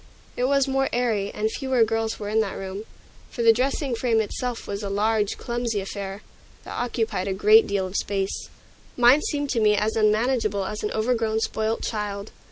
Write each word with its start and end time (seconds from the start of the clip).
It 0.35 0.45
was 0.45 0.67
more 0.67 0.89
airy, 0.91 1.29
and 1.31 1.51
fewer 1.51 1.83
girls 1.83 2.19
were 2.19 2.27
in 2.27 2.39
the 2.39 2.57
room, 2.57 2.85
for 3.29 3.43
the 3.43 3.53
dressing 3.53 3.93
frame 3.93 4.19
itself 4.19 4.65
was 4.65 4.81
a 4.81 4.89
large, 4.89 5.37
clumsy 5.37 5.79
affair, 5.79 6.23
that 6.63 6.71
occupied 6.73 7.27
a 7.27 7.33
great 7.33 7.67
deal 7.67 7.85
of 7.85 7.95
space. 7.95 8.49
Mine 8.97 9.21
seemed 9.21 9.51
to 9.51 9.59
me 9.59 9.75
as 9.75 9.95
unmanageable 9.95 10.65
as 10.65 10.81
an 10.81 10.89
overgrown 10.93 11.39
spoilt 11.39 11.83
child. 11.83 12.31